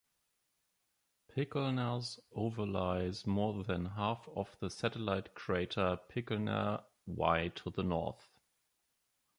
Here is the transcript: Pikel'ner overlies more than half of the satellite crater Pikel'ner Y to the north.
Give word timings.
Pikel'ner 1.29 2.17
overlies 2.31 3.27
more 3.27 3.63
than 3.63 3.85
half 3.85 4.27
of 4.29 4.57
the 4.59 4.71
satellite 4.71 5.35
crater 5.35 5.99
Pikel'ner 6.09 6.83
Y 7.05 7.49
to 7.49 7.69
the 7.69 7.83
north. 7.83 8.27